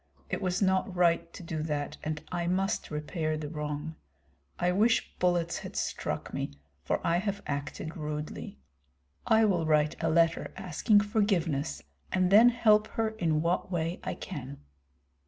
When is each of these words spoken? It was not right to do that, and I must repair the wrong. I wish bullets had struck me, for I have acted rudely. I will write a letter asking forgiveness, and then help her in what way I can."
It 0.31 0.41
was 0.41 0.63
not 0.63 0.95
right 0.95 1.31
to 1.31 1.43
do 1.43 1.61
that, 1.61 1.97
and 2.03 2.23
I 2.31 2.47
must 2.47 2.89
repair 2.89 3.37
the 3.37 3.49
wrong. 3.51 3.97
I 4.57 4.71
wish 4.71 5.13
bullets 5.19 5.59
had 5.59 5.75
struck 5.75 6.33
me, 6.33 6.53
for 6.83 7.05
I 7.05 7.17
have 7.17 7.43
acted 7.45 7.95
rudely. 7.95 8.57
I 9.27 9.45
will 9.45 9.67
write 9.67 10.01
a 10.01 10.09
letter 10.09 10.51
asking 10.57 11.01
forgiveness, 11.01 11.83
and 12.11 12.31
then 12.31 12.49
help 12.49 12.87
her 12.97 13.09
in 13.09 13.43
what 13.43 13.71
way 13.71 13.99
I 14.03 14.15
can." 14.15 14.61